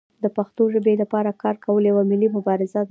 [0.23, 2.79] د پښتو ژبې لپاره کار کول یوه ملي مبارزه ده.